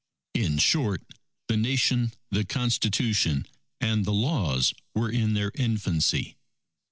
In 0.33 0.57
short, 0.57 1.03
the 1.47 1.57
Nation, 1.57 2.11
the 2.31 2.43
Constitution, 2.43 3.45
and 3.79 4.03
the 4.03 4.11
Laws 4.11 4.73
were 4.95 5.11
in 5.11 5.35
their 5.35 5.51
infancy. 5.53 6.37